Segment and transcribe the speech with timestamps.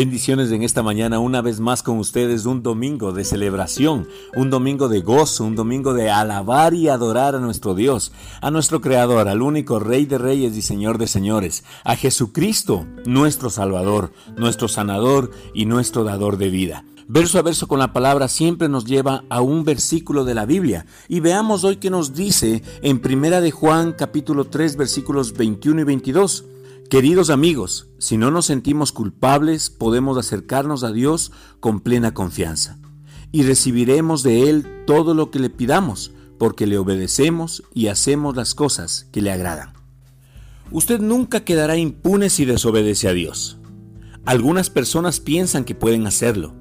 [0.00, 4.88] Bendiciones en esta mañana una vez más con ustedes, un domingo de celebración, un domingo
[4.88, 8.10] de gozo, un domingo de alabar y adorar a nuestro Dios,
[8.40, 13.50] a nuestro Creador, al único Rey de Reyes y Señor de Señores, a Jesucristo, nuestro
[13.50, 16.82] Salvador, nuestro Sanador y nuestro Dador de vida.
[17.06, 20.86] Verso a verso con la palabra siempre nos lleva a un versículo de la Biblia
[21.08, 25.84] y veamos hoy qué nos dice en Primera de Juan capítulo 3 versículos 21 y
[25.84, 26.44] 22.
[26.90, 31.30] Queridos amigos, si no nos sentimos culpables, podemos acercarnos a Dios
[31.60, 32.80] con plena confianza
[33.30, 38.56] y recibiremos de Él todo lo que le pidamos, porque le obedecemos y hacemos las
[38.56, 39.72] cosas que le agradan.
[40.72, 43.58] Usted nunca quedará impune si desobedece a Dios.
[44.24, 46.54] Algunas personas piensan que pueden hacerlo.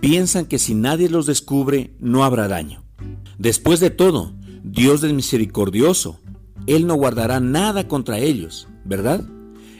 [0.00, 2.82] Piensan que si nadie los descubre no habrá daño.
[3.38, 6.18] Después de todo, Dios es misericordioso.
[6.66, 9.24] Él no guardará nada contra ellos, ¿verdad?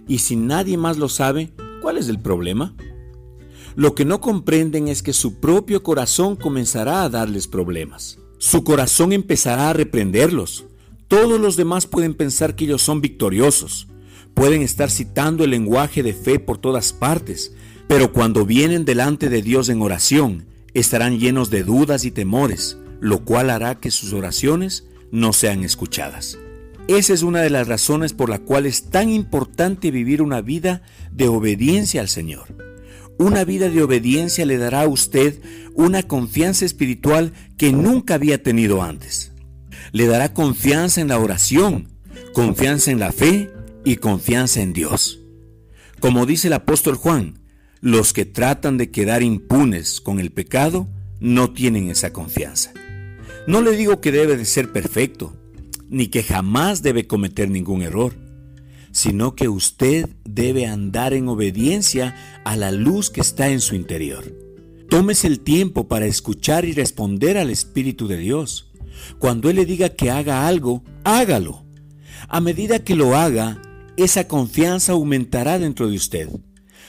[0.08, 2.74] Y si nadie más lo sabe, ¿cuál es el problema?
[3.74, 8.18] Lo que no comprenden es que su propio corazón comenzará a darles problemas.
[8.38, 10.66] Su corazón empezará a reprenderlos.
[11.08, 13.88] Todos los demás pueden pensar que ellos son victoriosos.
[14.34, 17.54] Pueden estar citando el lenguaje de fe por todas partes,
[17.86, 23.24] pero cuando vienen delante de Dios en oración, estarán llenos de dudas y temores, lo
[23.24, 26.38] cual hará que sus oraciones no sean escuchadas.
[26.88, 30.82] Esa es una de las razones por la cual es tan importante vivir una vida
[31.12, 32.56] de obediencia al Señor.
[33.18, 35.40] Una vida de obediencia le dará a usted
[35.74, 39.32] una confianza espiritual que nunca había tenido antes.
[39.92, 41.88] Le dará confianza en la oración,
[42.32, 43.50] confianza en la fe
[43.84, 45.20] y confianza en Dios.
[46.00, 47.38] Como dice el apóstol Juan,
[47.80, 50.88] los que tratan de quedar impunes con el pecado
[51.20, 52.72] no tienen esa confianza.
[53.46, 55.36] No le digo que debe de ser perfecto,
[55.92, 58.14] ni que jamás debe cometer ningún error,
[58.92, 64.24] sino que usted debe andar en obediencia a la luz que está en su interior.
[64.88, 68.72] Tómese el tiempo para escuchar y responder al Espíritu de Dios.
[69.18, 71.66] Cuando Él le diga que haga algo, hágalo.
[72.26, 73.60] A medida que lo haga,
[73.98, 76.28] esa confianza aumentará dentro de usted.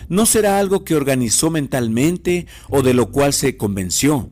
[0.08, 4.32] No será algo que organizó mentalmente o de lo cual se convenció.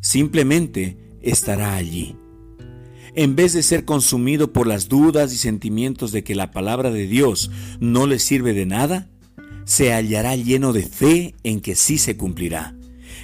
[0.00, 2.16] Simplemente estará allí
[3.16, 7.06] en vez de ser consumido por las dudas y sentimientos de que la palabra de
[7.06, 7.50] Dios
[7.80, 9.08] no le sirve de nada,
[9.64, 12.76] se hallará lleno de fe en que sí se cumplirá.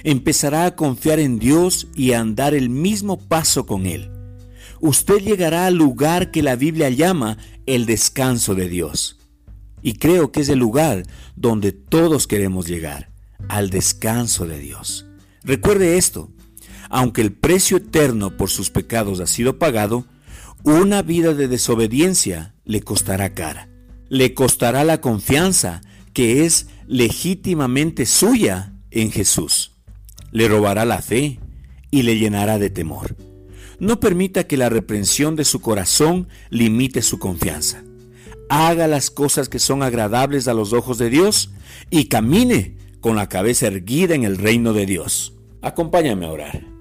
[0.03, 4.09] Empezará a confiar en Dios y a andar el mismo paso con Él.
[4.81, 7.37] Usted llegará al lugar que la Biblia llama
[7.67, 9.19] el descanso de Dios.
[9.83, 11.03] Y creo que es el lugar
[11.35, 13.11] donde todos queremos llegar,
[13.47, 15.05] al descanso de Dios.
[15.43, 16.31] Recuerde esto,
[16.93, 20.05] aunque el precio eterno por sus pecados ha sido pagado,
[20.63, 23.67] una vida de desobediencia le costará cara.
[24.09, 25.81] Le costará la confianza
[26.13, 29.71] que es legítimamente suya en Jesús.
[30.31, 31.39] Le robará la fe
[31.89, 33.15] y le llenará de temor.
[33.79, 37.81] No permita que la reprensión de su corazón limite su confianza.
[38.49, 41.49] Haga las cosas que son agradables a los ojos de Dios
[41.89, 45.33] y camine con la cabeza erguida en el reino de Dios.
[45.63, 46.72] Acompáñame a orar.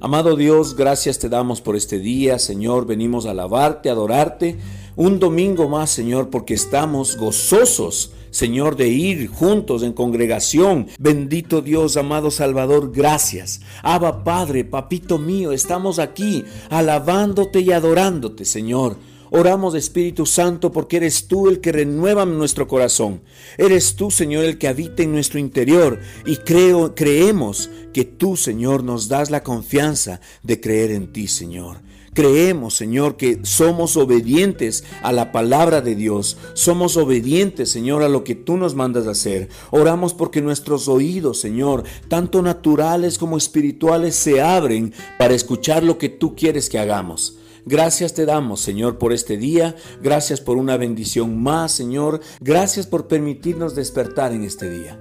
[0.00, 2.86] Amado Dios, gracias te damos por este día, Señor.
[2.86, 4.56] Venimos a alabarte, a adorarte.
[4.94, 10.86] Un domingo más, Señor, porque estamos gozosos, Señor, de ir juntos en congregación.
[11.00, 13.60] Bendito Dios, amado Salvador, gracias.
[13.82, 18.98] Abba Padre, papito mío, estamos aquí alabándote y adorándote, Señor.
[19.30, 23.20] Oramos, Espíritu Santo, porque eres tú el que renueva nuestro corazón.
[23.56, 26.00] Eres tú, Señor, el que habita en nuestro interior.
[26.24, 31.88] Y creo, creemos que tú, Señor, nos das la confianza de creer en ti, Señor.
[32.14, 36.36] Creemos, Señor, que somos obedientes a la palabra de Dios.
[36.54, 39.48] Somos obedientes, Señor, a lo que tú nos mandas hacer.
[39.70, 46.08] Oramos porque nuestros oídos, Señor, tanto naturales como espirituales, se abren para escuchar lo que
[46.08, 47.38] tú quieres que hagamos.
[47.68, 49.76] Gracias te damos, Señor, por este día.
[50.02, 52.22] Gracias por una bendición más, Señor.
[52.40, 54.98] Gracias por permitirnos despertar en este día.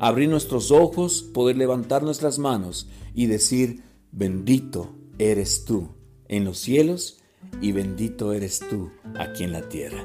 [0.00, 5.90] Abrir nuestros ojos, poder levantar nuestras manos y decir, bendito eres tú
[6.26, 7.20] en los cielos
[7.62, 10.04] y bendito eres tú aquí en la tierra.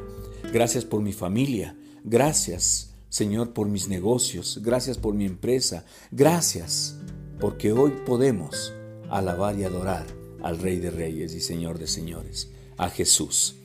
[0.54, 1.76] Gracias por mi familia.
[2.04, 4.60] Gracias, Señor, por mis negocios.
[4.62, 5.84] Gracias por mi empresa.
[6.12, 6.96] Gracias
[7.40, 8.72] porque hoy podemos
[9.10, 13.56] alabar y adorar al Rey de Reyes y Señor de Señores, a Jesús.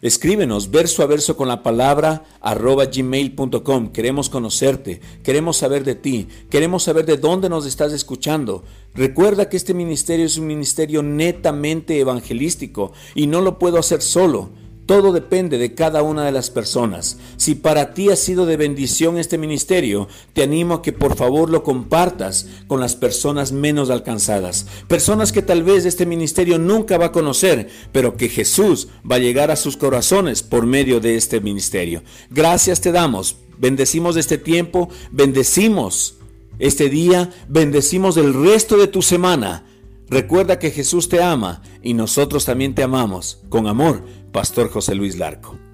[0.00, 3.90] Escríbenos verso a verso con la palabra arroba gmail.com.
[3.90, 8.62] Queremos conocerte, queremos saber de ti, queremos saber de dónde nos estás escuchando.
[8.94, 14.50] Recuerda que este ministerio es un ministerio netamente evangelístico y no lo puedo hacer solo.
[14.88, 17.18] Todo depende de cada una de las personas.
[17.36, 21.50] Si para ti ha sido de bendición este ministerio, te animo a que por favor
[21.50, 24.64] lo compartas con las personas menos alcanzadas.
[24.86, 29.18] Personas que tal vez este ministerio nunca va a conocer, pero que Jesús va a
[29.18, 32.02] llegar a sus corazones por medio de este ministerio.
[32.30, 33.36] Gracias te damos.
[33.58, 36.14] Bendecimos este tiempo, bendecimos
[36.58, 39.67] este día, bendecimos el resto de tu semana.
[40.10, 43.42] Recuerda que Jesús te ama y nosotros también te amamos.
[43.48, 45.67] Con amor, Pastor José Luis Larco.